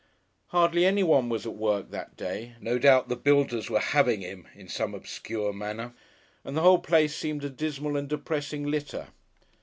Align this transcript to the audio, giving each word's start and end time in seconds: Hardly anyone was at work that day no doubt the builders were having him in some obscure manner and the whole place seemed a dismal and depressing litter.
Hardly 0.47 0.83
anyone 0.83 1.29
was 1.29 1.45
at 1.45 1.53
work 1.53 1.91
that 1.91 2.17
day 2.17 2.55
no 2.59 2.79
doubt 2.79 3.07
the 3.07 3.15
builders 3.15 3.69
were 3.69 3.77
having 3.79 4.21
him 4.21 4.47
in 4.55 4.67
some 4.67 4.95
obscure 4.95 5.53
manner 5.53 5.93
and 6.43 6.57
the 6.57 6.61
whole 6.61 6.79
place 6.79 7.15
seemed 7.15 7.43
a 7.43 7.51
dismal 7.51 7.95
and 7.95 8.09
depressing 8.09 8.65
litter. 8.65 9.09